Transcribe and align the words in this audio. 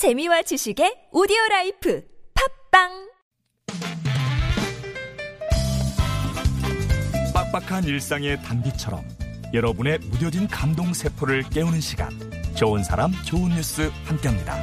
재미와 0.00 0.40
지식의 0.40 1.08
오디오 1.12 1.36
라이프 1.50 2.02
팝빵 2.70 2.88
빡빡한 7.34 7.84
일상의 7.84 8.42
단비처럼 8.42 9.04
여러분의 9.52 9.98
무뎌진 9.98 10.48
감동 10.48 10.94
세포를 10.94 11.42
깨우는 11.50 11.82
시간 11.82 12.08
좋은 12.54 12.82
사람 12.82 13.12
좋은 13.26 13.50
뉴스 13.50 13.90
함께합니다. 14.06 14.56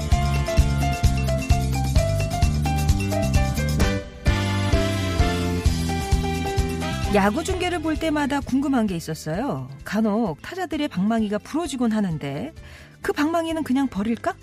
야구 7.13 7.43
중계를 7.43 7.83
볼 7.83 7.95
때마다 7.99 8.39
궁금한 8.39 8.87
게 8.87 8.95
있었어요. 8.95 9.69
간혹 9.83 10.41
타자들의 10.41 10.87
방망이가 10.87 11.37
부러지곤 11.37 11.91
하는데 11.91 12.55
그 13.03 13.13
방망이는 13.13 13.63
그냥 13.63 13.87
버릴까? 13.87 14.33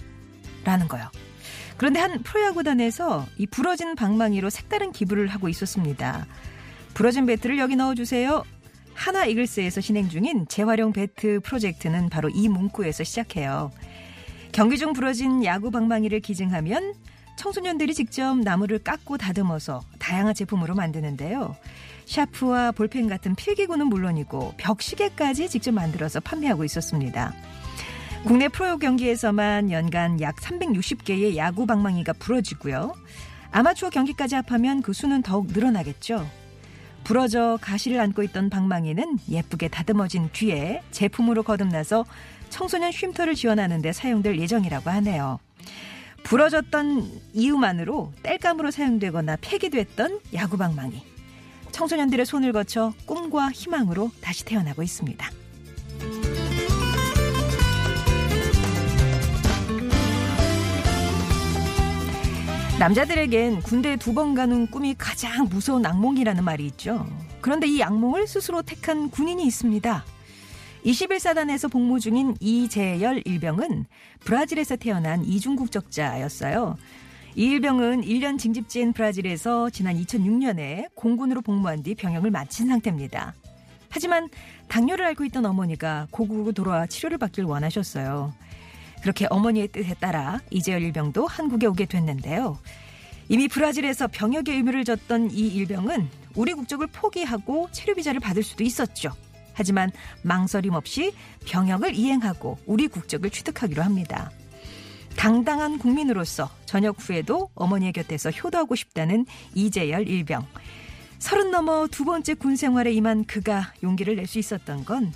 라는 0.65 0.89
거요. 0.89 1.09
그런데 1.77 2.01
한 2.01 2.23
프로야구단에서 2.23 3.27
이 3.37 3.47
부러진 3.47 3.95
방망이로 3.95 4.51
색다른 4.51 4.93
기부를 4.93 5.27
하고 5.29 5.49
있었습니다. 5.49 6.27
부러진 6.95 7.27
배트를 7.27 7.59
여기 7.59 7.77
넣어주세요. 7.77 8.45
하나 8.95 9.25
이글스에서 9.27 9.81
진행 9.81 10.09
중인 10.09 10.47
재활용 10.49 10.93
배트 10.93 11.41
프로젝트는 11.43 12.09
바로 12.09 12.29
이 12.29 12.49
문구에서 12.49 13.03
시작해요. 13.03 13.73
경기 14.53 14.79
중 14.79 14.93
부러진 14.93 15.45
야구 15.45 15.73
방망이를 15.73 16.21
기증하면 16.21 16.95
청소년들이 17.37 17.93
직접 17.95 18.39
나무를 18.39 18.79
깎고 18.79 19.19
다듬어서 19.19 19.83
다양한 19.99 20.35
제품으로 20.35 20.77
만드는데요. 20.77 21.57
샤프와 22.07 22.71
볼펜 22.73 23.09
같은 23.09 23.35
필기구는 23.35 23.89
물론이고 23.89 24.55
벽시계까지 24.57 25.49
직접 25.49 25.73
만들어서 25.73 26.21
판매하고 26.21 26.65
있었습니다. 26.65 27.35
국내 28.25 28.49
프로 28.49 28.79
경기에서만 28.79 29.71
연간 29.71 30.19
약 30.23 30.37
360개의 30.37 31.37
야구 31.37 31.67
방망이가 31.67 32.15
부러지고요. 32.15 32.95
아마추어 33.51 33.91
경기까지 33.91 34.35
합하면 34.37 34.81
그 34.81 34.95
수는 34.95 35.21
더욱 35.21 35.49
늘어나겠죠. 35.49 36.27
부러져 37.05 37.59
가시를 37.61 38.01
안고 38.01 38.23
있던 38.23 38.49
방망이는 38.49 39.19
예쁘게 39.29 39.69
다듬어진 39.69 40.31
뒤에 40.33 40.81
제품으로 40.91 41.43
거듭나서 41.43 42.07
청소년 42.49 42.93
쉼터를 42.93 43.35
지원하는 43.35 43.83
데 43.83 43.93
사용될 43.93 44.41
예정이라고 44.41 44.89
하네요. 44.89 45.39
부러졌던 46.23 47.21
이유만으로 47.35 48.15
땔감으로 48.23 48.71
사용되거나 48.71 49.37
폐기됐던 49.43 50.21
야구 50.33 50.57
방망이. 50.57 51.03
청소년들의 51.73 52.25
손을 52.25 52.53
거쳐 52.53 52.95
꿈과 53.05 53.51
희망으로 53.51 54.11
다시 54.23 54.47
태어나고 54.47 54.83
있습니다. 54.83 55.44
남자들에겐 62.79 63.61
군대 63.61 63.97
두번 63.97 64.35
가는 64.35 64.67
꿈이 64.67 64.97
가장 64.99 65.49
무서운 65.49 65.87
악몽이라는 65.87 66.43
말이 66.43 66.67
있죠. 66.67 67.07
그런데 67.41 67.69
이 67.69 67.81
악몽을 67.83 68.27
스스로 68.27 68.63
택한 68.63 69.11
군인이 69.11 69.47
있습니다. 69.47 70.05
21사단에서 70.85 71.71
복무 71.71 72.01
중인 72.01 72.35
이재열 72.41 73.23
일병은 73.25 73.87
브라질에서 74.21 74.77
태어난 74.77 75.25
이중국적자였어요. 75.25 76.77
이 77.37 77.45
일병은 77.45 78.03
1년 78.03 78.39
징집지인 78.39 78.93
브라질에서 78.93 79.71
지난 79.71 79.97
2006년에 79.97 80.89
공군으로 80.95 81.43
복무한 81.43 81.83
뒤 81.83 81.95
병역을 81.95 82.33
마친 82.33 82.67
상태입니다. 82.67 83.35
하지만 83.89 84.29
당뇨를 84.69 85.07
앓고 85.07 85.25
있던 85.27 85.47
어머니가 85.47 86.09
고국으로 86.11 86.51
돌아와 86.51 86.87
치료를 86.87 87.19
받길 87.19 87.45
원하셨어요. 87.45 88.35
그렇게 89.05 89.27
어머니의 89.29 89.69
뜻에 89.69 89.93
따라 90.01 90.41
이재열 90.49 90.81
일병도 90.81 91.27
한국에 91.27 91.67
오게 91.67 91.85
됐는데요. 91.85 92.59
이미 93.29 93.49
브라질에서 93.49 94.09
병역의 94.09 94.55
의무를 94.55 94.87
졌던 94.87 95.31
이 95.31 95.47
일병은 95.49 96.09
우리 96.37 96.55
국적을 96.55 96.87
포기하고 96.87 97.69
체류 97.71 97.97
비자를 97.97 98.19
받을 98.19 98.43
수도 98.43 98.65
있었죠. 98.65 99.11
하지만 99.53 99.93
망설임 100.23 100.73
없이 100.73 101.13
병역을 101.45 101.95
이행하고 101.95 102.57
우리 102.65 102.89
국적을 102.89 103.29
취득하기로 103.29 103.83
합니다. 103.83 104.31
당당한 105.19 105.79
국민으로서 105.79 106.49
전역 106.65 106.97
후에도 106.99 107.51
어머니의 107.55 107.93
곁에서 107.93 108.31
효도하고 108.31 108.75
싶다는 108.75 109.27
이재열 109.55 110.09
일병. 110.09 110.47
서른 111.19 111.51
넘어 111.51 111.89
두 111.89 112.07
번째 112.07 112.33
군 112.33 112.57
생활에 112.57 112.91
임한 112.93 113.27
그가 113.27 113.75
용기를 113.83 114.17
낼 114.17 114.27
수 114.27 114.39
있었던 114.39 114.87
건 114.87 115.13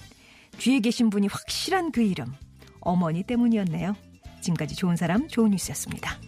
뒤에 0.59 0.81
계신 0.81 1.09
분이 1.09 1.29
확실한 1.29 1.91
그 1.91 2.03
이름 2.03 2.35
어머니 2.81 3.23
때문이었네요. 3.23 3.95
지금까지 4.41 4.75
좋은 4.77 4.97
사람 4.97 5.29
좋은 5.29 5.51
뉴스였습니다. 5.51 6.19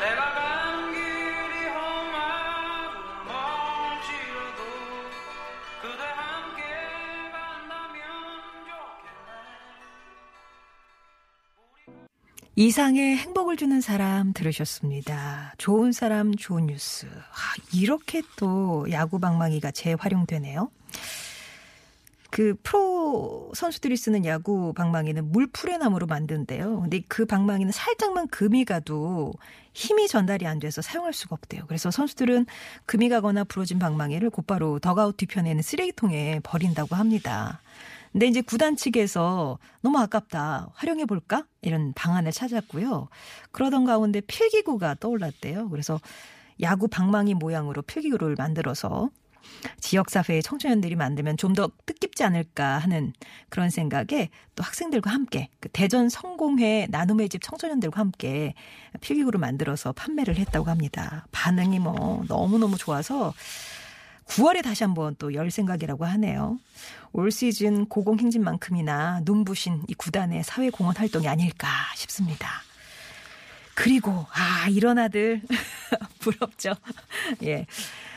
내가 0.00 0.53
이상의 12.56 13.16
행복을 13.16 13.56
주는 13.56 13.80
사람 13.80 14.32
들으셨습니다. 14.32 15.54
좋은 15.58 15.90
사람 15.90 16.32
좋은 16.36 16.66
뉴스. 16.66 17.06
아, 17.06 17.54
이렇게 17.72 18.22
또 18.36 18.86
야구 18.92 19.18
방망이가 19.18 19.72
재활용되네요. 19.72 20.70
그 22.30 22.54
프로 22.62 23.50
선수들이 23.54 23.96
쓰는 23.96 24.24
야구 24.24 24.72
방망이는 24.72 25.32
물풀의 25.32 25.78
나무로 25.78 26.06
만든대요. 26.06 26.80
근데 26.82 27.00
그 27.08 27.26
방망이는 27.26 27.72
살짝만 27.72 28.28
금이 28.28 28.64
가도 28.64 29.32
힘이 29.72 30.06
전달이 30.06 30.46
안 30.46 30.60
돼서 30.60 30.80
사용할 30.80 31.12
수가 31.12 31.34
없대요. 31.34 31.64
그래서 31.66 31.90
선수들은 31.90 32.46
금이 32.86 33.08
가거나 33.08 33.42
부러진 33.44 33.80
방망이를 33.80 34.30
곧바로 34.30 34.78
덕아웃 34.78 35.16
뒤편에 35.16 35.54
는 35.54 35.62
쓰레기통에 35.62 36.40
버린다고 36.44 36.94
합니다. 36.94 37.60
근데 38.14 38.28
이제 38.28 38.42
구단 38.42 38.76
측에서 38.76 39.58
너무 39.82 39.98
아깝다. 39.98 40.70
활용해 40.74 41.04
볼까? 41.06 41.46
이런 41.62 41.92
방안을 41.94 42.30
찾았고요. 42.30 43.08
그러던 43.50 43.84
가운데 43.86 44.20
필기구가 44.20 44.94
떠올랐대요. 45.00 45.68
그래서 45.68 46.00
야구 46.60 46.86
방망이 46.86 47.34
모양으로 47.34 47.82
필기구를 47.82 48.36
만들어서 48.38 49.10
지역사회의 49.80 50.44
청소년들이 50.44 50.94
만들면 50.94 51.36
좀 51.38 51.54
더 51.54 51.68
뜻깊지 51.86 52.22
않을까 52.22 52.78
하는 52.78 53.12
그런 53.48 53.68
생각에 53.68 54.30
또 54.54 54.62
학생들과 54.62 55.10
함께 55.10 55.48
그 55.58 55.68
대전 55.72 56.08
성공회 56.08 56.86
나눔의 56.90 57.28
집 57.28 57.42
청소년들과 57.42 57.98
함께 58.00 58.54
필기구를 59.00 59.40
만들어서 59.40 59.92
판매를 59.92 60.36
했다고 60.36 60.70
합니다. 60.70 61.26
반응이 61.32 61.80
뭐 61.80 62.24
너무너무 62.28 62.76
좋아서 62.78 63.34
9월에 64.26 64.62
다시 64.62 64.84
한번 64.84 65.14
또 65.16 65.32
열 65.34 65.50
생각이라고 65.50 66.04
하네요. 66.04 66.58
올 67.12 67.30
시즌 67.30 67.86
고공 67.86 68.18
행진만큼이나 68.18 69.20
눈부신 69.24 69.82
이 69.88 69.94
구단의 69.94 70.42
사회 70.44 70.70
공헌 70.70 70.96
활동이 70.96 71.28
아닐까 71.28 71.68
싶습니다. 71.96 72.48
그리고 73.74 74.26
아 74.32 74.68
이런 74.68 74.98
아들 74.98 75.42
부럽죠. 76.20 76.74
예. 77.44 77.66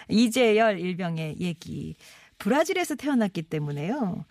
이재열 0.09 0.79
일병의 0.79 1.37
얘기. 1.39 1.95
브라질에서 2.37 2.95
태어났기 2.95 3.43
때문에요. 3.43 4.23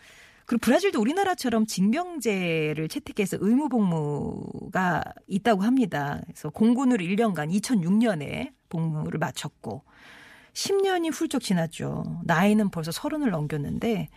그리고 0.47 0.61
브라질도 0.61 1.01
우리나라처럼 1.01 1.67
징병제를 1.67 2.89
채택해서 2.89 3.37
의무복무가 3.41 5.03
있다고 5.27 5.63
합니다. 5.63 6.21
그래서 6.27 6.51
공군으로 6.51 7.05
1년간 7.05 7.53
2006년에 7.61 8.53
복무를 8.69 9.19
마쳤고 9.19 9.83
10년이 10.57 11.13
훌쩍 11.13 11.43
지났죠. 11.43 12.21
나이는 12.25 12.71
벌써 12.71 12.91
서른을 12.91 13.31
넘겼는데 13.31 14.09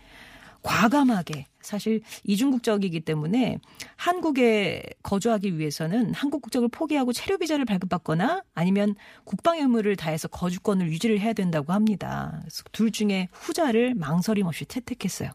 과감하게 0.62 1.46
사실 1.62 2.02
이중국적이기 2.24 3.02
때문에 3.02 3.60
한국에 3.96 4.84
거주하기 5.04 5.58
위해서는 5.58 6.14
한국 6.14 6.42
국적을 6.42 6.70
포기하고 6.70 7.14
체류 7.14 7.38
비자를 7.38 7.66
발급받거나 7.66 8.44
아니면 8.56 8.96
국방 9.26 9.58
의무를 9.58 9.96
다해서 9.96 10.28
거주권을 10.28 10.88
유지를 10.88 11.20
해야 11.20 11.34
된다고 11.34 11.74
합니다. 11.74 12.42
둘 12.72 12.92
중에 12.92 13.28
후자를 13.32 13.94
망설임 13.96 14.48
없이 14.48 14.66
채택했어요. 14.66 15.32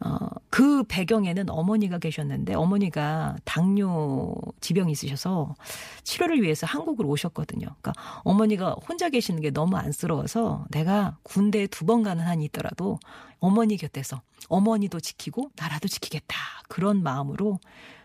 어, 0.00 0.18
그 0.50 0.82
배경에는 0.84 1.48
어머니가 1.50 1.98
계셨는데 1.98 2.54
어머니가 2.54 3.36
당뇨 3.44 4.34
지병이 4.60 4.92
있으셔서 4.92 5.54
치료를 6.02 6.42
위해서 6.42 6.66
한국으로 6.66 7.08
오셨거든요. 7.08 7.66
그러니까 7.80 7.92
어머니가 8.24 8.76
혼자 8.86 9.08
계시는 9.08 9.40
게 9.40 9.50
너무 9.50 9.76
안쓰러워서 9.76 10.66
내가 10.70 11.16
군대에 11.22 11.66
두 11.68 11.84
번 11.86 12.02
가는 12.02 12.24
한이 12.24 12.44
있더라도 12.46 12.98
어머니 13.40 13.76
곁에서 13.76 14.22
어머니도 14.48 15.00
지키고 15.00 15.50
나라도 15.56 15.86
지키겠다. 15.88 16.36
그런 16.68 17.02
마음으로 17.02 17.60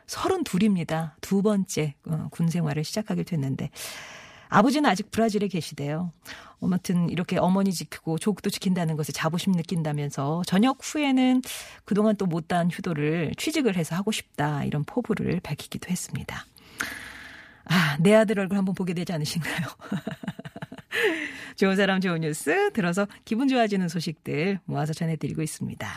서른 0.06 0.44
둘입니다. 0.44 1.16
두 1.22 1.42
번째 1.42 1.96
어, 2.08 2.28
군 2.32 2.50
생활을 2.50 2.84
시작하게 2.84 3.24
됐는데 3.24 3.70
아버지는 4.50 4.90
아직 4.90 5.12
브라질에 5.12 5.48
계시대요. 5.48 6.12
아무튼 6.62 7.10
이렇게 7.10 7.38
어머니 7.38 7.72
지키고 7.72 8.18
조국도 8.18 8.50
지킨다는 8.50 8.98
것에 8.98 9.13
자부심 9.13 9.54
느낀다면서 9.54 10.42
저녁 10.46 10.80
후에는 10.81 11.42
그동안 11.86 12.18
또 12.18 12.25
못다한 12.25 12.69
효도를 12.69 13.34
취직을 13.38 13.75
해서 13.78 13.96
하고 13.96 14.12
싶다 14.12 14.66
이런 14.66 14.84
포부를 14.84 15.40
밝히기도 15.40 15.90
했습니다. 15.90 16.46
아, 17.66 17.98
내 18.00 18.16
아들 18.16 18.40
얼굴 18.40 18.57
한번 18.57 18.75
보게 18.75 18.94
되지 18.94 19.13
않으신가요? 19.13 19.68
좋은 21.56 21.75
사람 21.75 22.02
좋은 22.02 22.22
뉴스 22.22 22.72
들어서 22.74 23.07
기분 23.25 23.48
좋아지는 23.48 23.88
소식들 23.88 24.60
모아서 24.66 24.92
전해드리고 24.94 25.42
있습니다. 25.42 25.90